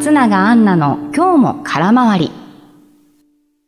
[0.00, 2.30] 松永アンナの今日も空回り。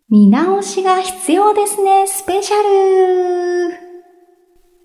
[0.09, 3.75] 見直しが必要ですね、スペシャル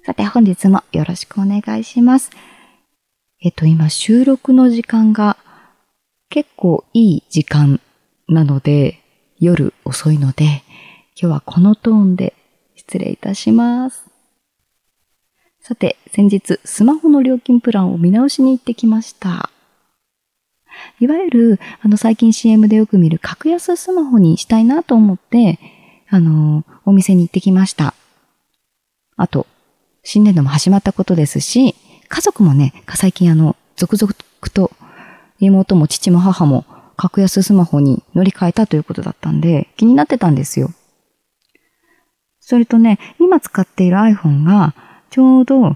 [0.06, 2.32] さて本日もよろしくお願いします。
[3.42, 5.38] えっと今収録の時間が
[6.28, 7.80] 結構いい時間
[8.28, 9.00] なので
[9.40, 10.64] 夜遅いので今
[11.16, 12.34] 日はこのトーンで
[12.76, 14.04] 失礼いたします。
[15.62, 19.50] さて先日スマホの料金プランを見直しに行ってきました。
[21.00, 25.60] いわゆる、あの、最近 CM でよく見る格安スマホにしたいなと思って、
[26.10, 27.94] あの、お店に行ってきました。
[29.16, 29.48] あと、
[30.04, 31.76] 新年度も始まったことですし、
[32.08, 34.14] 家族もね、最近あの、続々
[34.54, 34.72] と
[35.40, 36.66] 妹も父も母も
[36.96, 40.72] 格安スマホに乗り換えたということだったんで、気になってたんですよ。
[42.40, 44.74] それとね、今使っている iPhone が、
[45.10, 45.76] ちょうど、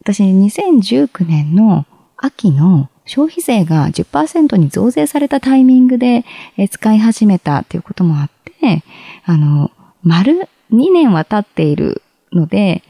[0.00, 1.84] 私2019年の
[2.16, 6.24] 秋の消費税が10%に増税されたタイミングで
[6.70, 8.82] 使い始めたということもあって、
[9.24, 9.70] あの、
[10.02, 12.82] 丸2年は経っているので、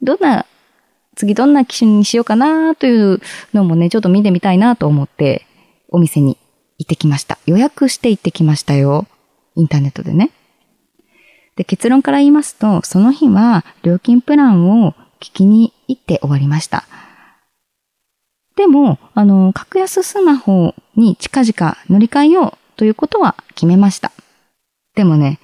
[0.00, 0.46] どんな、
[1.16, 3.20] 次どんな機種にしようかなという
[3.52, 5.46] のもね、ちょっと見てみたいなと思って
[5.88, 6.38] お店に
[6.78, 7.38] 行ってきました。
[7.46, 9.06] 予約して行ってきましたよ。
[9.56, 10.30] インターネットでね。
[11.56, 16.84] で、結論から言いますと、その日は料金プランを聞きに行って終わりました。
[18.56, 24.12] でも、あの、格安スマホに近々乗り換えようということは決めました。
[24.94, 25.40] でもね、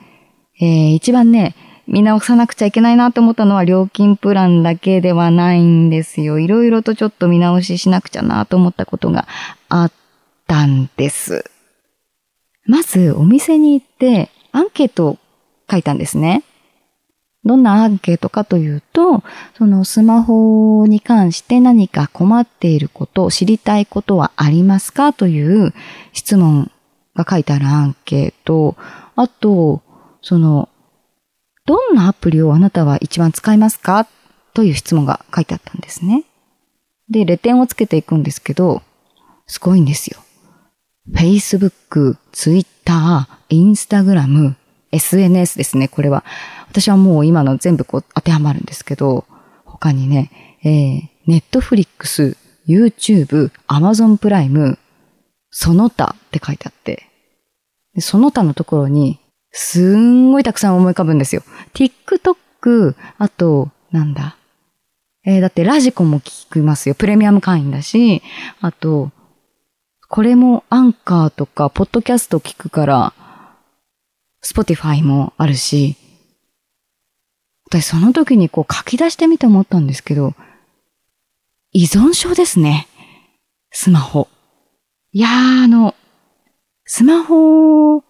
[0.60, 6.38] えー、一番ね、見直さなくちゃいけないなと思ったのは料金プランだけではないんですよ。
[6.38, 9.26] いろいろとちょっと見直ししなくちゃなと思ったことが
[9.68, 9.92] あっ
[10.46, 11.50] たんです。
[12.64, 15.18] まず、お店に行ってアンケートを
[15.68, 16.44] 書いたんですね。
[17.44, 19.22] どんなアンケートかというと、
[19.56, 25.72] そのスマホに関して何か困っていること、知りたいことはありますかという
[26.12, 26.70] 質問
[27.14, 28.76] が書いてあるアンケート、
[29.16, 29.82] あと、
[30.22, 30.68] その、
[31.64, 34.06] どんなアプリをあなたは一番使いますか
[34.52, 36.24] という質問が書いてあったんですね。
[37.08, 38.82] で、レ点をつけていくんですけど、
[39.46, 40.20] すごいんですよ。
[41.12, 44.54] Facebook、Twitter、Instagram、
[44.92, 46.24] SNS ですね、これは。
[46.70, 49.24] 私はもう今の全部こう当てはまるんですけど、
[49.64, 50.30] 他にね、
[50.64, 52.36] えー、Netflix、
[52.68, 54.78] YouTube、Amazon プライム、
[55.50, 57.04] その他って書いてあって、
[57.98, 59.18] その他のところに、
[59.52, 61.42] すんごいたくさん思い浮かぶんですよ。
[61.74, 64.36] TikTok、あと、なんだ。
[65.24, 66.94] えー、だってラジコも聞きますよ。
[66.94, 68.22] プレミアム会員だし、
[68.60, 69.10] あと、
[70.08, 73.12] これもアンカーとか、ポッドキャスト聞くから、
[74.42, 75.96] スポティファイもあるし、
[77.66, 80.34] 私その時にこう書き出してみて思ったんですけど、
[81.72, 82.88] 依存症ですね。
[83.70, 84.28] スマホ。
[85.12, 85.30] いやー、
[85.64, 85.94] あの、
[86.84, 88.02] スマホ、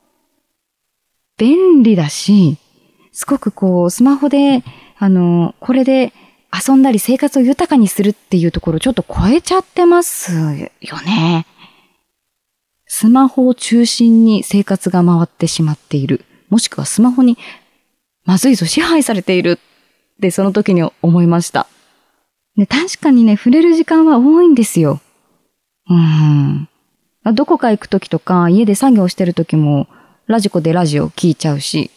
[1.36, 2.56] 便利だし、
[3.12, 4.62] すごくこう、スマホで、
[4.98, 6.12] あの、これで
[6.52, 11.46] 遊んだり生活を豊かにするっていうところちょっと超えちゃってますよね。
[12.92, 16.24] スマホを中心に生活が回ってしまっている。
[16.48, 17.38] もしくはスマホに
[18.24, 19.60] まずいぞ、支配されている
[20.16, 21.68] ってその時に思いました。
[22.56, 25.00] ね、確かにね、触れる時間は多いんですよ。
[25.88, 26.68] うん。
[27.32, 29.86] どこか行く時とか、家で作業してる時も、
[30.26, 31.92] ラジコでラジオ聞いちゃうし。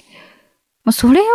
[0.85, 1.25] まあ、それは、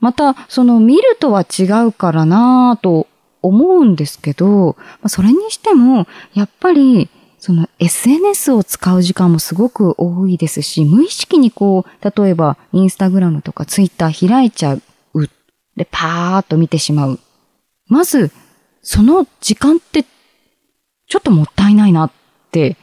[0.00, 3.06] また、その見るとは違うからなぁと
[3.40, 7.08] 思うんですけど、まあ、それにしても、やっぱり、
[7.44, 14.82] その SNS を使う時間もすごく多いですし、無意識にこう、例えばインスタグラムとかツイッター開いちゃう。
[15.76, 17.18] で、パーっと見てしまう。
[17.86, 18.30] まず、
[18.80, 20.06] その時間って、
[21.06, 22.12] ちょっともったいないなっ
[22.50, 22.78] て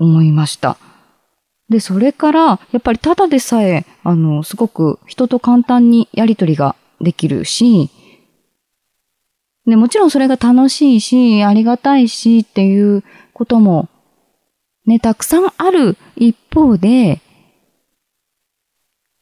[0.00, 0.76] 思いました。
[1.68, 7.88] で、それから、やっぱりただでさえ、あの、すごく人と簡単にやりとりができるし、
[9.68, 13.04] で、もちろんそれが楽しいし、ありがたいしっていう
[13.38, 13.88] ことも、
[14.84, 17.20] ね、たくさんある一方で、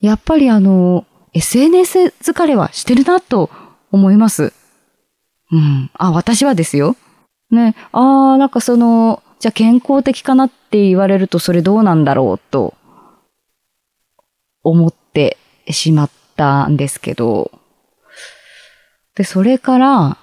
[0.00, 1.04] やっぱりあの、
[1.34, 3.50] SNS 疲れはしてるなと
[3.92, 4.54] 思います。
[5.52, 5.90] うん。
[5.92, 6.96] あ、私はですよ。
[7.50, 12.74] ね、ああ、なんかその、じゃあ健康的かなって言われるとそれどうなんだろうと
[14.62, 15.36] 思って
[15.68, 17.50] しまったんですけど、
[19.14, 20.18] で、それから、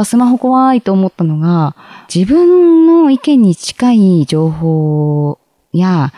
[0.00, 1.76] あ、スマホ怖いと思ったのが、
[2.12, 5.38] 自分の意見に近い情報
[5.72, 6.12] や、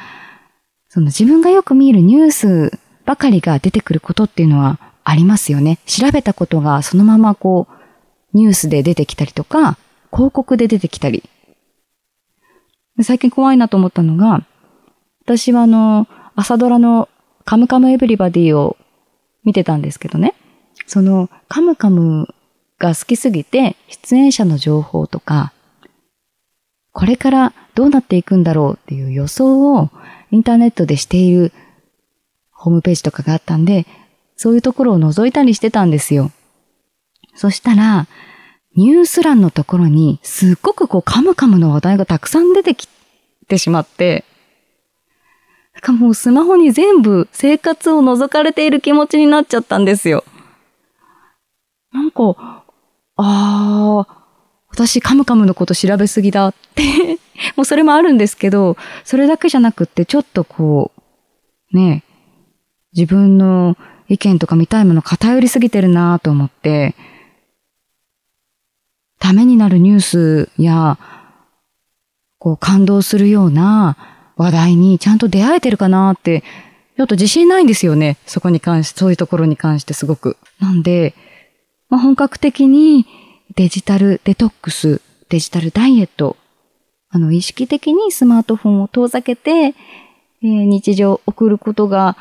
[0.88, 5.78] その自分がよく見るニュースばかりが出てくることっていうのはありますよね。
[5.84, 9.76] 調べたことがそのままこう、ニュースで出てきたりとか、
[10.10, 11.22] 広告で出てきたり。
[13.02, 14.46] 最近怖いなと思ったのが、
[15.24, 17.10] 私はあの、朝ドラの
[17.44, 18.78] カムカムエブリバディを
[19.44, 20.34] 見てたんですけどね。
[20.86, 22.34] そのカムカム
[22.78, 25.52] が好きすぎて出演者の情報とか、
[26.92, 29.90] これからどうなっていくんだろうっていう予想を
[30.30, 31.52] インターネットでしている
[32.50, 33.86] ホームページとかがあったんで、
[34.36, 36.30] そういうところを覗いたりしてたんですよ。
[37.34, 38.06] そしたら、
[38.74, 42.88] ニュース欄のところにすっごくこうカムカムの話題がたくさん出てき
[43.48, 44.24] てしまって、
[45.76, 50.24] しかもスマホに全部生活を覗かれている気持ちになっちゃったんですよ。
[51.92, 52.34] なんか、
[53.16, 54.26] ああ、
[54.68, 57.18] 私カムカムのこと調べすぎだって
[57.56, 60.92] もうそれもあるんですけど、それだけじゃなくってちょっとこ
[61.72, 62.04] う、ね、
[62.94, 63.76] 自分の
[64.08, 66.94] 意見とか見たいもの偏りすぎてるなと思って、
[69.18, 70.98] ためになるニュースや、
[72.38, 73.96] こう感動するような
[74.36, 76.44] 話題にちゃんと出会えてるかなって、
[76.96, 78.18] ちょっと自信ないんですよね。
[78.26, 80.36] そこに関して、そういうところに関してすごく。
[80.60, 81.14] なんで、
[81.88, 83.06] まあ、本格的に
[83.54, 86.36] デジタルデトックス、デジタルダイエット、
[87.08, 92.16] あの、意識的にスマートフォンを遠ざけて、えー、日常を送ることが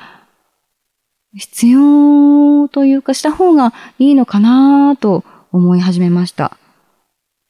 [1.36, 6.58] 必要というかした方がいいのかなと思い始めました。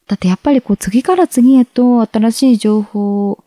[0.07, 3.43] だってやっぱりこう次から次へと新しい情報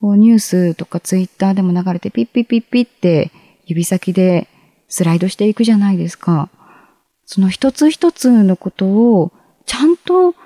[0.00, 3.30] をニュースとかツイッターでも流れてピッピッピッピッって
[3.64, 4.48] 指先で
[4.88, 6.48] スライドしていくじゃないですか。
[7.32, 9.30] その一つ一つのことを
[9.64, 10.36] ちゃんと考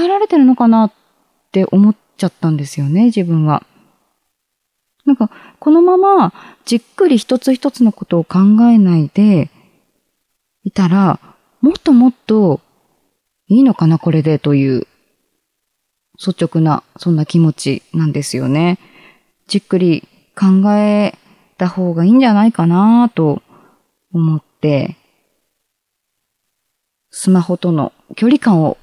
[0.00, 0.92] えられてるのかなっ
[1.50, 3.66] て思っちゃったんですよね、自分は。
[5.04, 5.28] なんか、
[5.58, 6.32] このまま
[6.66, 8.38] じっくり一つ一つのことを考
[8.70, 9.50] えないで
[10.62, 11.18] いたら、
[11.60, 12.60] もっともっと
[13.48, 14.86] いいのかな、これでという
[16.24, 18.78] 率直な、そんな気持ちなんですよね。
[19.48, 20.06] じっくり
[20.38, 21.18] 考え
[21.58, 23.42] た方がいいんじゃないかなと
[24.12, 24.96] 思って、
[27.16, 28.76] スマホとの距離感を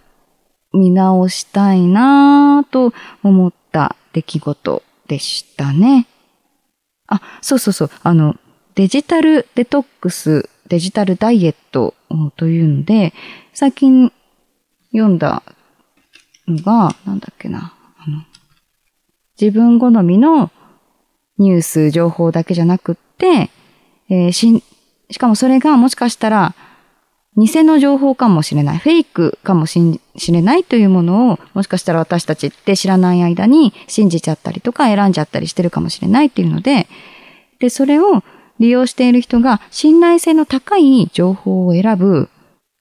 [0.72, 2.94] 見直したいなぁと
[3.24, 6.08] 思った出来事でしたね。
[7.08, 7.90] あ、そうそうそう。
[8.04, 8.38] あの、
[8.76, 11.94] デジタルデトックス、デジタルダイエット
[12.38, 13.14] というので、
[13.54, 14.14] 最近
[14.94, 15.44] 読んだ
[16.48, 17.76] のが、なんだっけな。
[17.98, 18.24] あの、
[19.40, 20.52] 自分好みの
[21.38, 23.50] ニュース、情報だけじゃなくって、
[24.10, 24.64] えー、し、
[25.10, 26.56] しかもそれがもしかしたら
[27.38, 30.00] 偽の情報かもしれない、フェイクかもし
[30.32, 36.88] れないというものを、もしかしたら私たちって知らない間に信じちゃったりとか選んじゃったりしてるかもしれないっていうので、
[37.60, 38.24] で、それを
[38.60, 42.30] 利用している人が信頼性の高い情報を選ぶ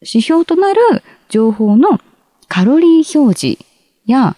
[0.01, 0.81] 指標となる
[1.29, 2.01] 情報の
[2.49, 3.65] カロリー表示
[4.05, 4.37] や、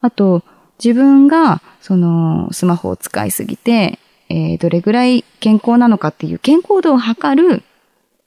[0.00, 0.44] あと、
[0.78, 7.62] 自分がそのスマホを使いすぎて、えー、どれぐらい健康なのかっていう健康度を測る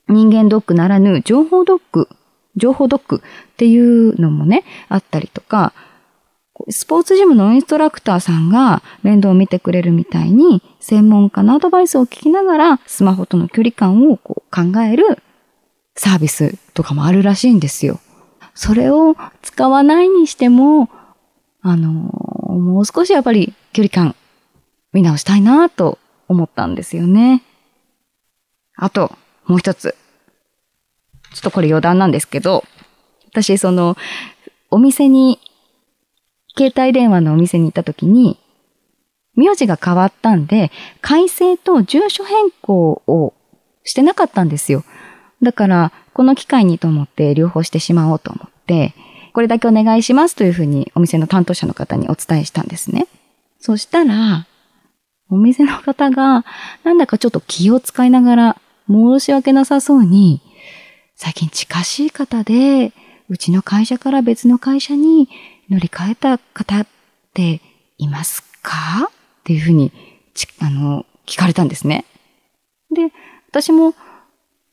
[0.10, 2.10] 人間ドックならぬ情報ドック、
[2.56, 5.74] 情報ドックっていうのもね、あったりとか、
[6.70, 15.20] スポーツジムのインストラクターさんが面倒を見てくれるみたいに、専門家のアドバイスを聞きながら、スマホとの距離感をこう考える
[15.96, 18.00] サービスとかもあるらしいんですよ。
[18.56, 20.90] それを使わないにしても、
[21.62, 24.16] あの、もう少しやっぱり距離感
[24.92, 27.44] 見直したいなと思ったんですよね。
[28.76, 29.12] あと、
[29.50, 29.96] もう一つ。
[31.34, 32.64] ちょっとこれ余談なんですけど、
[33.32, 33.98] 私、その、
[34.72, 35.40] お店に、
[36.58, 38.40] 携帯電話のお店に行った時に、
[39.36, 43.34] 名字が変わったんで、改正と住所変更を
[43.84, 44.84] してなかったんですよ。
[45.42, 48.94] だから、この機会にと思って両方してしまおうと思って、
[49.34, 53.08] これだけお願いしますというふうにお店の担当者の方にお伝えしたんですね。
[53.60, 54.46] そしたら、
[55.30, 56.46] お店の方が、
[56.84, 60.42] なんだかちょっと気を使いながら、申し訳なさそうに、
[61.16, 62.94] 最近近しい方で、
[63.30, 65.30] うちの会社から別の会社に
[65.70, 66.88] 乗り換えた方っ
[67.34, 67.62] て
[67.98, 69.10] いますか？
[69.10, 69.92] っていうふうに、
[70.60, 72.06] あの、聞かれたんですね。
[72.90, 73.12] で、
[73.50, 73.94] 私も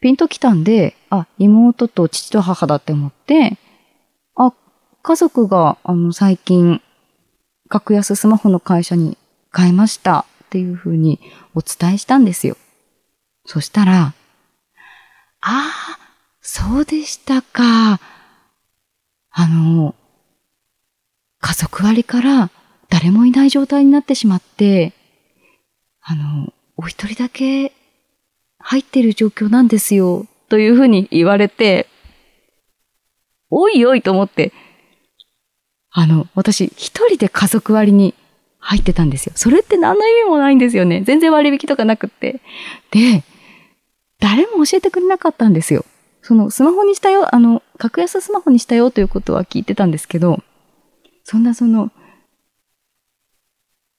[0.00, 3.58] ピンと来たんで、あ、妹と父と母だって思って、
[4.36, 4.52] あ、
[5.02, 6.80] 家族が、あの、最近、
[7.68, 9.18] 格安スマホの会社に
[9.54, 11.20] 変えましたっていうふうに
[11.54, 12.56] お伝えしたんですよ。
[13.46, 14.12] そしたら、あ
[15.40, 15.98] あ、
[16.40, 18.00] そうでしたか。
[19.30, 19.94] あの、
[21.40, 22.50] 家族割から
[22.88, 24.92] 誰もいない状態になってしまって、
[26.02, 27.72] あの、お一人だけ
[28.58, 31.86] 入ってる状況なんですよ、というふうに言われて、
[33.50, 34.52] おいおいと思って、
[35.90, 38.14] あの、私一人で家族割に
[38.58, 39.32] 入ってたんですよ。
[39.36, 41.02] それって何の意味もないんですよね。
[41.02, 42.40] 全然割引とかなくって。
[42.90, 43.22] で、
[44.18, 45.84] 誰も教えてくれなかったんですよ。
[46.22, 50.42] そのスマホにしたよ、あの、格安スマホにしたよということは聞いてたんですけど、
[51.24, 51.90] そんなその、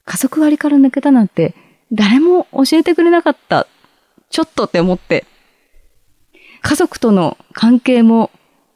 [0.05, 1.53] 家族割から抜けたなんて
[1.91, 3.67] 誰も教えてくれなかった。
[4.29, 5.25] ちょっとって思って、
[6.61, 8.31] 家族との関係も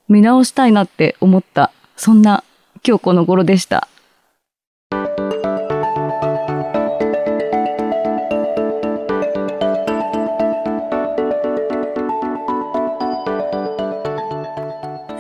[0.08, 2.44] 見直したいなって思った、そんな
[2.88, 3.88] 今日この頃でした。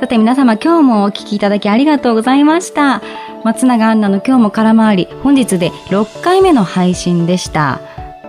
[0.01, 3.03] さて皆様今日もお聞きいただきありがとうございました。
[3.43, 7.81] 松永アンナの今日も空回り、本日で6回目の配信でした。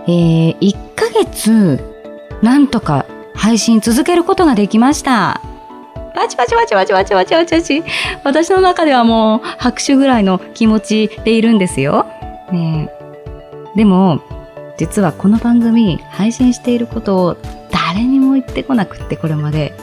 [0.05, 1.83] えー、1ヶ月、
[2.43, 5.41] なんとか配信続けることができました。
[6.13, 7.83] パチパチパチパチパチパチパチパチ。
[8.23, 12.05] 私の中ではもう拍手ぐらいの気持ちでいるんですよ。
[12.51, 12.91] ね
[13.75, 14.21] でも、
[14.77, 17.37] 実はこの番組配信していることを
[17.71, 19.73] 誰にも言ってこなくってこれまで。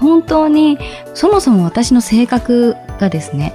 [0.00, 0.78] 本当に
[1.14, 3.54] そもそも私の性格がですね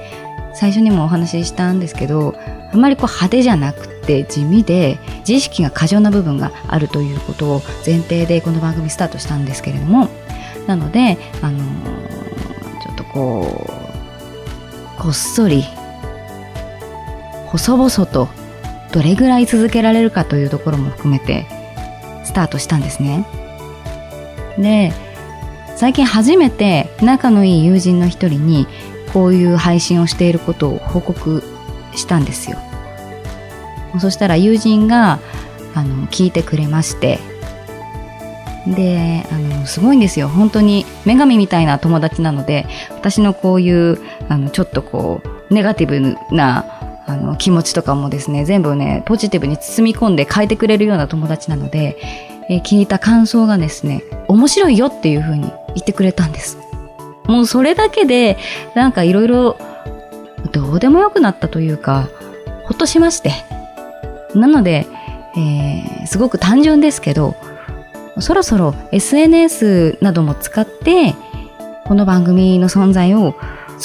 [0.53, 2.35] 最初にもお話ししたんですけど
[2.73, 10.09] あまりこう派手じゃなくて地味で自意識が過剰な部分があるということを前提でこの番組スタートしたんですけれども
[10.67, 11.59] なのであの、
[12.79, 13.65] ちょっとこ
[14.97, 15.63] うこっそり
[17.47, 18.27] 細々と
[18.91, 21.47] どれぐらい続けられるかというところも含めて
[22.23, 23.25] スタートしたんですね。
[24.57, 24.93] で
[25.79, 28.67] 最近初めて仲のいい友人の一人に
[29.13, 31.41] こういう配信をしていることを報告
[31.95, 32.57] したんですよ。
[34.01, 35.19] そしたら友人が
[35.73, 37.19] あの聞いてくれまして。
[38.67, 40.27] であのすごいんですよ。
[40.27, 46.65] 本当に女神みたいな友達なので私のこういうあのちょっとこうネガティブな
[47.07, 51.97] あの気持ちとかもですね全部ねポジティブに包み込んで変えてくれるような友達なので、
[52.49, 56.57] え聞いた感想がですね面白いよっていう風に言ってくれたんです。
[57.25, 58.37] もうそれだけで
[58.75, 59.57] なんかいろいろ
[60.51, 62.09] どうでもよくなったというか
[62.63, 63.31] ほっとしまして。
[64.35, 64.85] なので、
[65.35, 67.35] えー、すごく単純ですけど
[68.19, 71.15] そろそろ SNS なども使って
[71.85, 73.35] この番組の存在を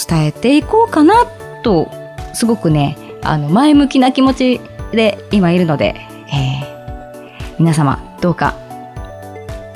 [0.08, 1.26] 伝えていこうかな
[1.62, 1.90] と
[2.34, 4.60] すごくねあの前向きな気持ち
[4.92, 5.94] で今いるので、
[6.28, 8.63] えー、皆様どうか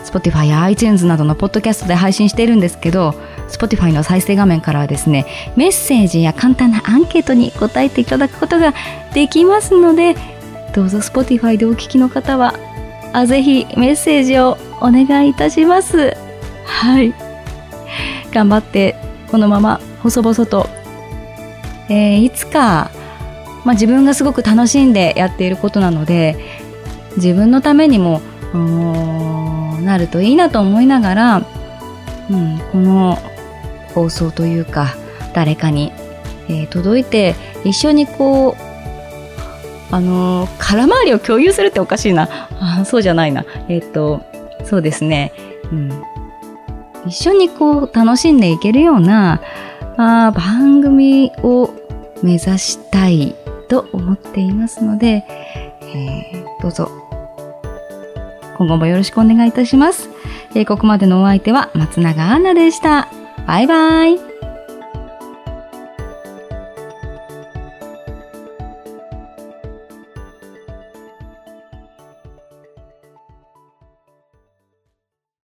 [0.09, 3.11] Spotify や iTunes などのポッドキャストで配信しているんですけど
[3.49, 8.75] Spotify の再生画面からはですねメッセージや簡単なアンケートに答えていただくことが
[9.15, 10.15] できますので
[10.75, 12.55] どうぞ Spotify でお聞きの方は
[13.13, 16.15] あぜひメッセージをお願いいたします。
[16.67, 17.15] はい。
[18.33, 18.95] 頑張って
[19.31, 20.69] このまま細々と、
[21.89, 22.91] えー、いつか、
[23.65, 26.37] まあ、自分がすごく楽しんでやっていることなので
[27.17, 28.21] 自分のためにも
[29.81, 31.43] なるといいなと思いながら、
[32.31, 33.19] うん、この
[33.95, 34.95] 放送というか
[35.35, 35.93] 誰かに、
[36.49, 38.69] えー、届いて一緒にこう
[39.91, 42.29] あのー、空回りを共有するっておかしいな。
[42.61, 43.47] あそうじゃないな。
[43.69, 44.23] えっ、ー、と、
[44.65, 45.33] そうですね。
[45.73, 46.03] うん。
[47.07, 49.41] 一緒にこう楽しんでいけるような
[49.97, 51.71] あ番組を
[52.23, 53.35] 目指したい
[53.69, 55.25] と思っていますので、
[55.83, 56.91] えー、どうぞ
[58.59, 60.11] 今後もよろしくお願いいたします。
[60.55, 63.09] えー、ここまでのお相手は松永アンナでした。
[63.47, 64.28] バイバイ。